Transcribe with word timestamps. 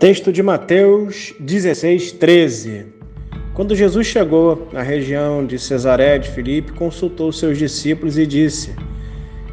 Texto 0.00 0.32
de 0.32 0.42
Mateus 0.42 1.34
16, 1.38 2.12
13. 2.12 2.86
Quando 3.52 3.76
Jesus 3.76 4.06
chegou 4.06 4.66
na 4.72 4.80
região 4.80 5.44
de 5.44 5.58
Cesaré 5.58 6.16
de 6.16 6.30
Filipe, 6.30 6.72
consultou 6.72 7.30
seus 7.30 7.58
discípulos 7.58 8.16
e 8.16 8.26
disse: 8.26 8.74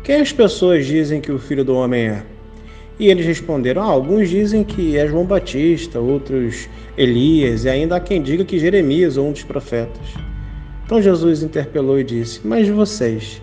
Quem 0.06 0.22
as 0.22 0.32
pessoas 0.32 0.86
dizem 0.86 1.20
que 1.20 1.34
o 1.34 1.38
filho 1.38 1.66
do 1.66 1.76
homem 1.76 2.08
é? 2.08 2.24
E 2.98 3.10
eles 3.10 3.26
responderam: 3.26 3.82
ah, 3.82 3.88
Alguns 3.88 4.30
dizem 4.30 4.64
que 4.64 4.96
é 4.96 5.06
João 5.06 5.26
Batista, 5.26 6.00
outros 6.00 6.70
Elias, 6.98 7.66
e 7.66 7.70
ainda 7.70 7.98
há 7.98 8.00
quem 8.00 8.22
diga 8.22 8.46
que 8.46 8.58
Jeremias 8.58 9.18
ou 9.18 9.28
um 9.28 9.34
dos 9.34 9.44
profetas. 9.44 10.14
Então 10.86 11.02
Jesus 11.02 11.44
interpelou 11.44 12.00
e 12.00 12.06
disse: 12.06 12.40
Mas 12.48 12.70
vocês, 12.70 13.42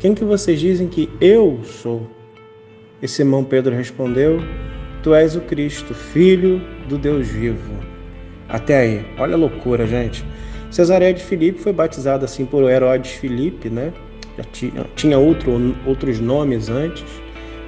quem 0.00 0.12
que 0.14 0.22
vocês 0.22 0.60
dizem 0.60 0.86
que 0.86 1.08
eu 1.18 1.60
sou? 1.64 2.06
E 3.00 3.08
Simão 3.08 3.42
Pedro 3.42 3.74
respondeu: 3.74 4.38
Tu 5.02 5.12
és 5.14 5.34
o 5.34 5.40
Cristo, 5.40 5.94
filho 5.94 6.62
do 6.88 6.96
Deus 6.96 7.26
vivo. 7.26 7.74
Até 8.48 8.78
aí, 8.78 9.04
olha 9.18 9.34
a 9.34 9.36
loucura, 9.36 9.84
gente. 9.84 10.24
Cesareia 10.70 11.12
de 11.12 11.24
Filipe 11.24 11.58
foi 11.58 11.72
batizado 11.72 12.24
assim 12.24 12.46
por 12.46 12.70
Herodes 12.70 13.12
Filipe, 13.12 13.68
né? 13.68 13.92
Já 14.38 14.44
tinha, 14.44 14.86
tinha 14.94 15.18
outro, 15.18 15.74
outros 15.84 16.20
nomes 16.20 16.68
antes. 16.68 17.04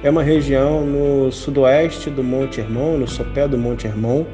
É 0.01 0.09
uma 0.09 0.23
região 0.23 0.85
no 0.85 1.29
sudoeste 1.31 2.09
do 2.09 2.23
Monte 2.23 2.61
Hermon, 2.61 2.97
no 2.97 3.07
sopé 3.07 3.47
do 3.47 3.57
Monte 3.57 3.85
Hermon. 3.85 4.25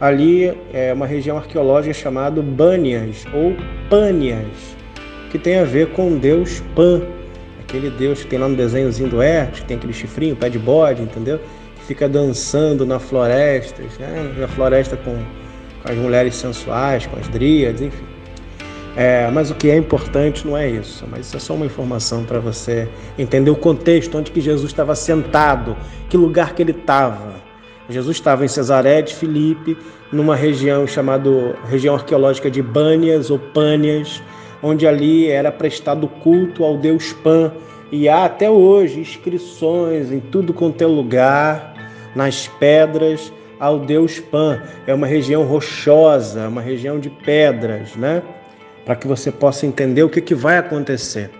Ali 0.00 0.52
é 0.72 0.92
uma 0.94 1.06
região 1.06 1.36
arqueológica 1.36 1.92
chamada 1.92 2.40
Bânias 2.40 3.26
ou 3.34 3.54
Pânias, 3.90 4.74
que 5.30 5.38
tem 5.38 5.58
a 5.58 5.64
ver 5.64 5.88
com 5.88 6.16
Deus 6.16 6.62
Pan, 6.74 7.02
aquele 7.60 7.90
Deus 7.90 8.22
que 8.22 8.28
tem 8.28 8.38
lá 8.38 8.48
no 8.48 8.56
desenhozinho 8.56 9.10
do 9.10 9.20
Hermes, 9.20 9.60
que 9.60 9.66
tem 9.66 9.76
aquele 9.76 9.92
chifrinho, 9.92 10.34
pé 10.34 10.48
de 10.48 10.58
bode, 10.58 11.02
entendeu? 11.02 11.38
Fica 11.90 12.08
dançando 12.08 12.86
na 12.86 13.00
floresta, 13.00 13.82
né? 13.98 14.32
na 14.38 14.46
floresta 14.46 14.96
com, 14.96 15.12
com 15.12 15.92
as 15.92 15.98
mulheres 15.98 16.36
sensuais, 16.36 17.04
com 17.04 17.18
as 17.18 17.26
dríades, 17.26 17.82
enfim. 17.82 18.04
É, 18.96 19.28
mas 19.32 19.50
o 19.50 19.56
que 19.56 19.68
é 19.68 19.76
importante 19.76 20.46
não 20.46 20.56
é 20.56 20.70
isso, 20.70 21.04
mas 21.10 21.26
isso 21.26 21.36
é 21.36 21.40
só 21.40 21.52
uma 21.52 21.66
informação 21.66 22.22
para 22.22 22.38
você 22.38 22.88
entender 23.18 23.50
o 23.50 23.56
contexto 23.56 24.16
onde 24.16 24.30
que 24.30 24.40
Jesus 24.40 24.70
estava 24.70 24.94
sentado, 24.94 25.76
que 26.08 26.16
lugar 26.16 26.54
que 26.54 26.62
ele 26.62 26.70
estava. 26.70 27.34
Jesus 27.88 28.18
estava 28.18 28.44
em 28.44 28.48
Cesaré 28.48 29.02
de 29.02 29.12
Filipe, 29.12 29.76
numa 30.12 30.36
região 30.36 30.86
chamada 30.86 31.28
região 31.68 31.96
arqueológica 31.96 32.48
de 32.48 32.62
Bânias 32.62 33.32
ou 33.32 33.38
Pânias, 33.40 34.22
onde 34.62 34.86
ali 34.86 35.26
era 35.26 35.50
prestado 35.50 36.06
culto 36.06 36.62
ao 36.62 36.76
deus 36.76 37.12
Pan, 37.12 37.52
e 37.92 38.08
há 38.08 38.26
até 38.26 38.48
hoje 38.48 39.00
inscrições 39.00 40.12
em 40.12 40.20
tudo 40.20 40.54
quanto 40.54 40.80
é 40.80 40.86
lugar, 40.86 41.69
nas 42.14 42.46
pedras, 42.46 43.32
ao 43.58 43.78
deus 43.78 44.18
Pan. 44.18 44.62
É 44.86 44.94
uma 44.94 45.06
região 45.06 45.44
rochosa, 45.44 46.48
uma 46.48 46.62
região 46.62 46.98
de 46.98 47.10
pedras, 47.10 47.94
né? 47.96 48.22
Para 48.84 48.96
que 48.96 49.06
você 49.06 49.30
possa 49.30 49.66
entender 49.66 50.02
o 50.02 50.08
que, 50.08 50.20
que 50.20 50.34
vai 50.34 50.58
acontecer. 50.58 51.30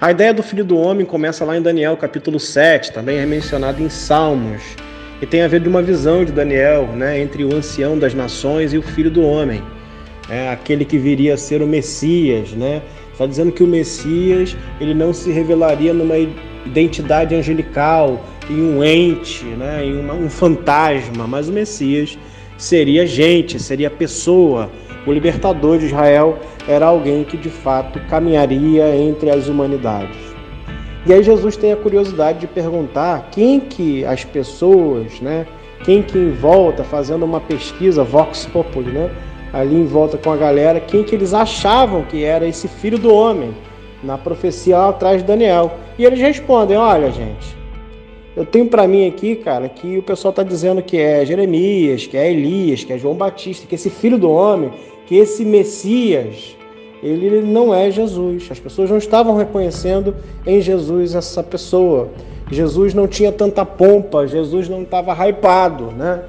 A 0.00 0.10
ideia 0.10 0.32
do 0.32 0.42
Filho 0.42 0.64
do 0.64 0.78
Homem 0.78 1.04
começa 1.04 1.44
lá 1.44 1.56
em 1.56 1.62
Daniel, 1.62 1.96
capítulo 1.96 2.40
7, 2.40 2.92
também 2.92 3.18
é 3.18 3.26
mencionado 3.26 3.82
em 3.82 3.90
Salmos, 3.90 4.62
e 5.20 5.26
tem 5.26 5.42
a 5.42 5.48
ver 5.48 5.60
de 5.60 5.68
uma 5.68 5.82
visão 5.82 6.24
de 6.24 6.32
Daniel, 6.32 6.86
né, 6.86 7.20
entre 7.20 7.44
o 7.44 7.54
ancião 7.54 7.98
das 7.98 8.14
nações 8.14 8.72
e 8.72 8.78
o 8.78 8.82
Filho 8.82 9.10
do 9.10 9.22
Homem 9.22 9.62
é, 10.30 10.48
aquele 10.48 10.84
que 10.84 10.96
viria 10.96 11.34
a 11.34 11.36
ser 11.36 11.60
o 11.60 11.66
Messias, 11.66 12.52
né? 12.52 12.80
Está 13.12 13.26
dizendo 13.26 13.50
que 13.52 13.62
o 13.62 13.66
Messias 13.66 14.56
ele 14.80 14.94
não 14.94 15.12
se 15.12 15.30
revelaria 15.30 15.92
numa 15.92 16.16
identidade 16.64 17.34
angelical, 17.34 18.24
em 18.50 18.62
um 18.62 18.82
ente, 18.82 19.44
né? 19.44 19.84
em 19.84 19.98
uma, 19.98 20.14
um 20.14 20.28
fantasma, 20.28 21.26
mas 21.26 21.48
o 21.48 21.52
Messias 21.52 22.18
seria 22.58 23.06
gente, 23.06 23.58
seria 23.58 23.90
pessoa. 23.90 24.70
O 25.06 25.12
libertador 25.12 25.78
de 25.78 25.86
Israel 25.86 26.38
era 26.68 26.86
alguém 26.86 27.24
que 27.24 27.36
de 27.36 27.48
fato 27.48 27.98
caminharia 28.08 28.94
entre 28.94 29.30
as 29.30 29.48
humanidades. 29.48 30.16
E 31.06 31.12
aí 31.12 31.22
Jesus 31.22 31.56
tem 31.56 31.72
a 31.72 31.76
curiosidade 31.76 32.40
de 32.40 32.46
perguntar 32.46 33.28
quem 33.30 33.58
que 33.58 34.04
as 34.04 34.24
pessoas, 34.24 35.20
né? 35.20 35.46
Quem 35.84 36.02
que 36.02 36.18
em 36.18 36.32
volta 36.32 36.84
fazendo 36.84 37.24
uma 37.24 37.40
pesquisa 37.40 38.04
vox 38.04 38.44
populi, 38.46 38.90
né? 38.90 39.10
ali 39.52 39.74
em 39.74 39.86
volta 39.86 40.16
com 40.16 40.30
a 40.30 40.36
galera 40.36 40.80
quem 40.80 41.02
que 41.02 41.14
eles 41.14 41.34
achavam 41.34 42.04
que 42.04 42.22
era 42.22 42.46
esse 42.46 42.68
filho 42.68 42.98
do 42.98 43.12
homem 43.12 43.54
na 44.02 44.16
profecia 44.16 44.78
lá 44.78 44.88
atrás 44.90 45.20
de 45.20 45.26
Daniel. 45.26 45.72
E 45.98 46.04
eles 46.04 46.18
respondem: 46.18 46.76
Olha, 46.76 47.10
gente, 47.10 47.56
eu 48.40 48.46
tenho 48.46 48.66
para 48.66 48.88
mim 48.88 49.06
aqui, 49.06 49.36
cara, 49.36 49.68
que 49.68 49.98
o 49.98 50.02
pessoal 50.02 50.30
está 50.30 50.42
dizendo 50.42 50.80
que 50.80 50.96
é 50.96 51.26
Jeremias, 51.26 52.06
que 52.06 52.16
é 52.16 52.32
Elias, 52.32 52.82
que 52.82 52.90
é 52.90 52.96
João 52.96 53.14
Batista, 53.14 53.66
que 53.66 53.74
esse 53.74 53.90
filho 53.90 54.16
do 54.16 54.30
homem, 54.30 54.72
que 55.06 55.14
esse 55.14 55.44
Messias, 55.44 56.56
ele 57.02 57.42
não 57.42 57.74
é 57.74 57.90
Jesus. 57.90 58.48
As 58.50 58.58
pessoas 58.58 58.88
não 58.88 58.96
estavam 58.96 59.36
reconhecendo 59.36 60.16
em 60.46 60.58
Jesus 60.58 61.14
essa 61.14 61.42
pessoa. 61.42 62.08
Jesus 62.50 62.94
não 62.94 63.06
tinha 63.06 63.30
tanta 63.30 63.62
pompa, 63.66 64.26
Jesus 64.26 64.70
não 64.70 64.84
estava 64.84 65.12
hypado, 65.12 65.92
né? 65.92 66.22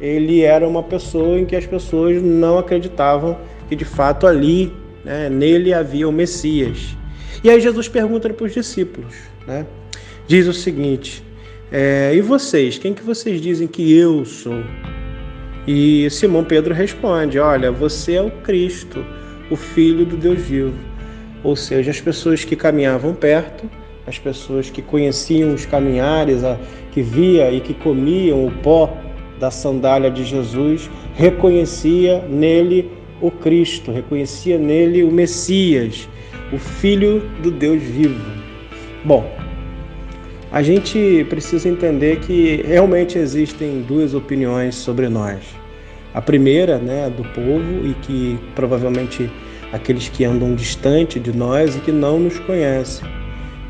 ele 0.00 0.40
era 0.40 0.66
uma 0.66 0.82
pessoa 0.82 1.38
em 1.38 1.44
que 1.44 1.54
as 1.54 1.66
pessoas 1.66 2.22
não 2.22 2.58
acreditavam 2.58 3.36
que 3.68 3.76
de 3.76 3.84
fato 3.84 4.26
ali, 4.26 4.72
né, 5.04 5.28
nele 5.28 5.74
havia 5.74 6.08
o 6.08 6.12
Messias. 6.12 6.96
E 7.44 7.50
aí 7.50 7.60
Jesus 7.60 7.88
pergunta 7.88 8.30
para 8.30 8.46
os 8.46 8.54
discípulos, 8.54 9.14
né? 9.46 9.66
Diz 10.26 10.46
o 10.46 10.52
seguinte: 10.52 11.22
é, 11.70 12.12
e 12.14 12.20
vocês, 12.20 12.78
quem 12.78 12.94
que 12.94 13.02
vocês 13.02 13.40
dizem 13.40 13.66
que 13.68 13.96
eu 13.96 14.24
sou? 14.24 14.62
E 15.66 16.08
Simão 16.10 16.44
Pedro 16.44 16.72
responde: 16.72 17.38
Olha, 17.38 17.70
você 17.70 18.14
é 18.14 18.22
o 18.22 18.30
Cristo, 18.30 19.04
o 19.50 19.56
Filho 19.56 20.06
do 20.06 20.16
Deus 20.16 20.40
vivo. 20.40 20.74
Ou 21.44 21.54
seja, 21.54 21.90
as 21.90 22.00
pessoas 22.00 22.44
que 22.44 22.56
caminhavam 22.56 23.14
perto, 23.14 23.68
as 24.06 24.18
pessoas 24.18 24.70
que 24.70 24.80
conheciam 24.80 25.54
os 25.54 25.66
caminhares, 25.66 26.40
que 26.92 27.02
via 27.02 27.50
e 27.52 27.60
que 27.60 27.74
comiam 27.74 28.46
o 28.46 28.50
pó 28.50 28.96
da 29.38 29.50
sandália 29.50 30.10
de 30.10 30.24
Jesus 30.24 30.90
reconhecia 31.14 32.20
nele 32.28 32.90
o 33.20 33.30
Cristo, 33.30 33.92
reconhecia 33.92 34.58
nele 34.58 35.02
o 35.02 35.10
Messias, 35.10 36.08
o 36.52 36.58
Filho 36.58 37.20
do 37.42 37.50
Deus 37.50 37.82
vivo. 37.82 38.24
Bom, 39.04 39.30
a 40.50 40.62
gente 40.62 41.26
precisa 41.28 41.68
entender 41.68 42.20
que 42.20 42.62
realmente 42.66 43.18
existem 43.18 43.82
duas 43.82 44.14
opiniões 44.14 44.74
sobre 44.74 45.08
nós. 45.08 45.40
A 46.14 46.22
primeira, 46.22 46.78
né, 46.78 47.10
do 47.10 47.22
povo 47.22 47.86
e 47.86 47.94
que 48.02 48.38
provavelmente 48.54 49.30
aqueles 49.72 50.08
que 50.08 50.24
andam 50.24 50.54
distante 50.54 51.20
de 51.20 51.36
nós 51.36 51.76
e 51.76 51.80
que 51.80 51.92
não 51.92 52.18
nos 52.18 52.38
conhecem. 52.40 53.06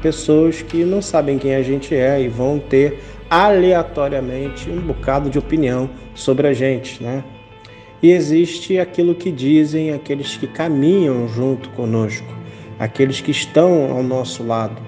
Pessoas 0.01 0.63
que 0.63 0.85
não 0.85 1.03
sabem 1.03 1.37
quem 1.37 1.57
a 1.57 1.63
gente 1.63 1.95
é 1.95 2.23
e 2.23 2.29
vão 2.29 2.61
ter 2.61 3.03
aleatoriamente 3.29 4.71
um 4.71 4.81
bocado 4.81 5.29
de 5.29 5.39
opinião 5.39 5.91
sobre 6.15 6.47
a 6.47 6.53
gente, 6.53 7.03
né? 7.03 7.25
E 8.01 8.13
existe 8.13 8.79
aquilo 8.79 9.17
que 9.17 9.33
dizem 9.33 9.93
aqueles 9.93 10.37
que 10.37 10.47
caminham 10.47 11.27
junto 11.27 11.69
conosco, 11.71 12.33
aqueles 12.79 13.21
que 13.21 13.33
estão 13.33 13.91
ao 13.91 14.05
nosso 14.05 14.47
lado, 14.47 14.81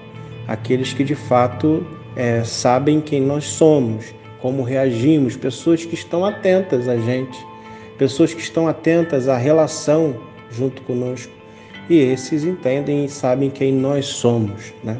aqueles 0.47 0.93
que 0.93 1.03
de 1.03 1.15
fato 1.15 1.85
é, 2.15 2.43
sabem 2.43 2.99
quem 2.99 3.21
nós 3.21 3.45
somos, 3.45 4.13
como 4.41 4.63
reagimos, 4.63 5.35
pessoas 5.35 5.85
que 5.85 5.93
estão 5.93 6.25
atentas 6.25 6.87
a 6.87 6.97
gente, 6.97 7.37
pessoas 7.97 8.33
que 8.33 8.41
estão 8.41 8.67
atentas 8.67 9.27
à 9.27 9.37
relação 9.37 10.15
junto 10.51 10.81
conosco. 10.81 11.31
E 11.89 11.97
esses 11.99 12.43
entendem 12.43 13.05
e 13.05 13.09
sabem 13.09 13.49
quem 13.49 13.73
nós 13.73 14.05
somos, 14.05 14.73
né? 14.83 14.97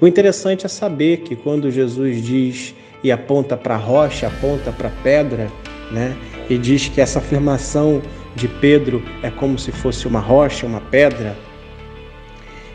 O 0.00 0.06
interessante 0.06 0.64
é 0.64 0.68
saber 0.68 1.18
que 1.18 1.34
quando 1.34 1.70
Jesus 1.70 2.22
diz 2.22 2.74
e 3.02 3.10
aponta 3.10 3.56
para 3.56 3.74
a 3.74 3.78
rocha, 3.78 4.28
aponta 4.28 4.70
para 4.70 4.88
a 4.88 5.02
pedra, 5.02 5.50
né? 5.90 6.16
E 6.48 6.56
diz 6.56 6.88
que 6.88 7.00
essa 7.00 7.18
afirmação 7.18 8.00
de 8.34 8.46
Pedro 8.46 9.02
é 9.22 9.30
como 9.30 9.58
se 9.58 9.72
fosse 9.72 10.06
uma 10.06 10.20
rocha, 10.20 10.66
uma 10.66 10.80
pedra. 10.80 11.36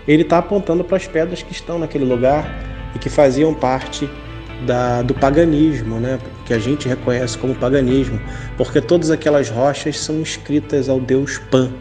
Ele 0.08 0.24
está 0.24 0.38
apontando 0.38 0.84
para 0.84 0.98
as 0.98 1.08
pedras 1.08 1.42
que 1.42 1.52
estão 1.52 1.80
naquele 1.80 2.06
lugar 2.06 2.48
e 2.96 3.00
que 3.00 3.10
faziam 3.10 3.54
parte 3.54 4.10
da, 4.66 5.02
do 5.02 5.14
paganismo, 5.14 6.00
né? 6.00 6.20
que 6.46 6.54
a 6.54 6.60
gente 6.60 6.88
reconhece 6.88 7.38
como 7.38 7.56
paganismo, 7.56 8.20
porque 8.58 8.82
todas 8.82 9.12
aquelas 9.12 9.50
rochas 9.50 10.00
são 10.00 10.22
escritas 10.22 10.90
ao 10.90 11.00
Deus 11.00 11.38
Pan. 11.38 11.72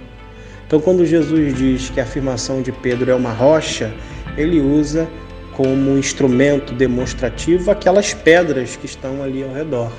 Então, 0.66 0.80
quando 0.80 1.04
Jesus 1.04 1.54
diz 1.54 1.90
que 1.90 2.00
a 2.00 2.04
afirmação 2.04 2.62
de 2.62 2.72
Pedro 2.72 3.10
é 3.10 3.14
uma 3.14 3.32
rocha, 3.32 3.92
ele 4.36 4.60
usa 4.60 5.08
como 5.52 5.98
instrumento 5.98 6.72
demonstrativo 6.72 7.70
aquelas 7.70 8.14
pedras 8.14 8.76
que 8.76 8.86
estão 8.86 9.22
ali 9.22 9.42
ao 9.42 9.52
redor. 9.52 9.92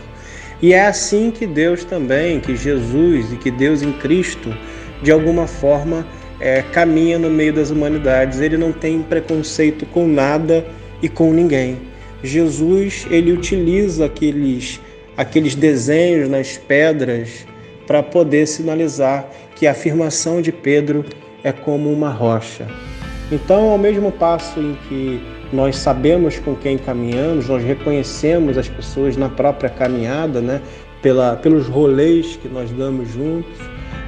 E 0.62 0.74
é 0.74 0.88
assim 0.88 1.30
que 1.30 1.46
Deus 1.46 1.84
também, 1.84 2.40
que 2.40 2.56
Jesus 2.56 3.32
e 3.34 3.36
que 3.36 3.52
Deus 3.52 3.84
em 3.84 3.92
Cristo, 3.92 4.56
de 5.02 5.12
alguma 5.12 5.46
forma, 5.46 6.08
é, 6.44 6.62
caminha 6.62 7.18
no 7.18 7.30
meio 7.30 7.54
das 7.54 7.70
humanidades. 7.70 8.42
Ele 8.42 8.58
não 8.58 8.74
tem 8.74 9.02
preconceito 9.02 9.86
com 9.86 10.06
nada 10.06 10.66
e 11.02 11.08
com 11.08 11.32
ninguém. 11.32 11.78
Jesus 12.22 13.08
ele 13.10 13.32
utiliza 13.32 14.06
aqueles 14.06 14.80
aqueles 15.16 15.56
desenhos 15.56 16.28
nas 16.28 16.58
pedras 16.58 17.46
para 17.88 18.04
poder 18.04 18.46
sinalizar 18.48 19.26
que 19.56 19.68
a 19.68 19.72
afirmação 19.72 20.42
de 20.42 20.52
Pedro 20.52 21.06
é 21.44 21.52
como 21.52 21.92
uma 21.92 22.10
rocha. 22.10 22.68
Então, 23.32 23.70
ao 23.70 23.78
mesmo 23.78 24.12
passo 24.12 24.60
em 24.60 24.78
que 24.90 25.22
nós 25.54 25.78
sabemos 25.78 26.40
com 26.40 26.56
quem 26.56 26.78
caminhamos, 26.78 27.48
nós 27.48 27.64
reconhecemos 27.64 28.58
as 28.58 28.68
pessoas 28.68 29.16
na 29.16 29.30
própria 29.30 29.70
caminhada, 29.70 30.42
né? 30.42 30.62
Pela, 31.02 31.36
pelos 31.36 31.68
rolês 31.68 32.38
que 32.42 32.48
nós 32.48 32.72
damos 32.72 33.12
juntos, 33.12 33.60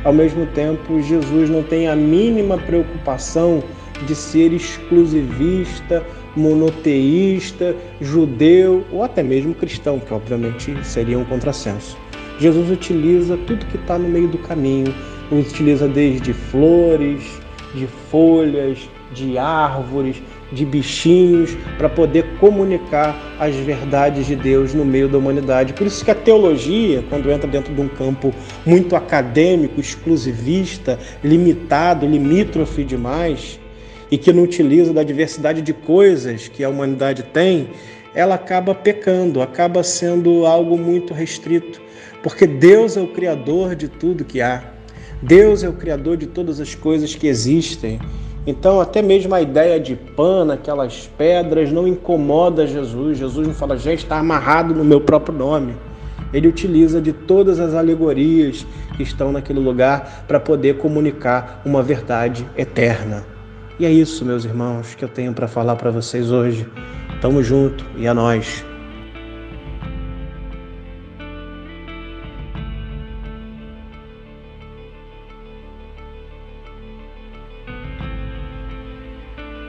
ao 0.05 0.13
mesmo 0.13 0.45
tempo, 0.45 1.01
Jesus 1.01 1.49
não 1.49 1.63
tem 1.63 1.87
a 1.87 1.95
mínima 1.95 2.59
preocupação 2.59 3.63
de 4.05 4.13
ser 4.13 4.53
exclusivista, 4.53 6.05
monoteísta, 6.35 7.75
judeu 7.99 8.85
ou 8.91 9.03
até 9.03 9.23
mesmo 9.23 9.55
cristão, 9.55 9.99
que 9.99 10.13
obviamente 10.13 10.77
seria 10.83 11.17
um 11.17 11.25
contrassenso. 11.25 11.97
Jesus 12.39 12.69
utiliza 12.69 13.35
tudo 13.47 13.65
que 13.65 13.77
está 13.77 13.97
no 13.97 14.07
meio 14.07 14.27
do 14.27 14.37
caminho, 14.37 14.93
utiliza 15.31 15.87
desde 15.87 16.33
flores, 16.33 17.41
de 17.73 17.87
folhas, 18.11 18.87
de 19.11 19.39
árvores, 19.39 20.21
de 20.51 20.65
bichinhos, 20.65 21.55
para 21.77 21.89
poder 21.89 22.25
comunicar 22.39 23.35
as 23.39 23.55
verdades 23.55 24.27
de 24.27 24.35
Deus 24.35 24.73
no 24.73 24.85
meio 24.85 25.09
da 25.09 25.17
humanidade. 25.17 25.73
Por 25.73 25.87
isso 25.87 26.03
que 26.05 26.11
a 26.11 26.15
teologia, 26.15 27.03
quando 27.09 27.31
entra 27.31 27.49
dentro 27.49 27.73
de 27.73 27.81
um 27.81 27.87
campo 27.87 28.33
muito 28.65 28.95
acadêmico, 28.95 29.79
exclusivista, 29.79 30.99
limitado, 31.23 32.05
limítrofe 32.05 32.83
demais, 32.83 33.59
e 34.11 34.17
que 34.17 34.31
não 34.31 34.43
utiliza 34.43 34.93
da 34.93 35.03
diversidade 35.03 35.61
de 35.61 35.73
coisas 35.73 36.47
que 36.47 36.63
a 36.63 36.69
humanidade 36.69 37.23
tem, 37.23 37.69
ela 38.13 38.35
acaba 38.35 38.73
pecando, 38.73 39.41
acaba 39.41 39.83
sendo 39.83 40.45
algo 40.45 40.77
muito 40.77 41.13
restrito, 41.13 41.81
porque 42.23 42.47
Deus 42.47 42.95
é 42.95 43.01
o 43.01 43.07
criador 43.07 43.75
de 43.75 43.87
tudo 43.87 44.23
que 44.23 44.41
há. 44.41 44.63
Deus 45.21 45.63
é 45.63 45.69
o 45.69 45.73
criador 45.73 46.17
de 46.17 46.27
todas 46.27 46.59
as 46.59 46.75
coisas 46.75 47.13
que 47.15 47.27
existem. 47.27 47.99
Então, 48.47 48.79
até 48.79 49.01
mesmo 49.01 49.33
a 49.33 49.41
ideia 49.41 49.79
de 49.79 49.95
pano, 49.95 50.51
aquelas 50.51 51.09
pedras, 51.17 51.71
não 51.71 51.87
incomoda 51.87 52.67
Jesus. 52.67 53.17
Jesus 53.17 53.47
não 53.47 53.53
fala, 53.53 53.77
gente, 53.77 54.03
está 54.03 54.19
amarrado 54.19 54.73
no 54.73 54.83
meu 54.83 55.01
próprio 55.01 55.35
nome. 55.35 55.75
Ele 56.31 56.47
utiliza 56.47 57.01
de 57.01 57.11
todas 57.11 57.59
as 57.59 57.73
alegorias 57.73 58.65
que 58.95 59.03
estão 59.03 59.31
naquele 59.31 59.59
lugar 59.59 60.25
para 60.27 60.39
poder 60.39 60.77
comunicar 60.77 61.61
uma 61.65 61.81
verdade 61.81 62.45
eterna. 62.57 63.23
E 63.79 63.85
é 63.85 63.91
isso, 63.91 64.23
meus 64.23 64.45
irmãos, 64.45 64.95
que 64.95 65.03
eu 65.03 65.09
tenho 65.09 65.33
para 65.33 65.47
falar 65.47 65.75
para 65.75 65.91
vocês 65.91 66.31
hoje. 66.31 66.67
Tamo 67.21 67.41
junto 67.41 67.83
e 67.97 68.07
a 68.07 68.11
é 68.11 68.13
nós. 68.13 68.74